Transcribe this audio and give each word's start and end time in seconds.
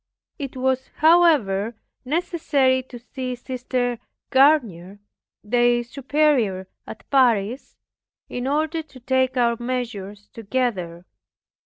It 0.39 0.57
was, 0.57 0.87
however, 0.95 1.75
necessary 2.05 2.81
to 2.81 2.97
see 2.97 3.35
Sister 3.35 3.99
Garnier, 4.31 4.97
their 5.43 5.83
superior 5.83 6.67
at 6.87 7.07
Paris, 7.11 7.77
in 8.27 8.47
order 8.47 8.81
to 8.81 8.99
take 8.99 9.37
our 9.37 9.57
measures 9.59 10.27
together. 10.33 11.05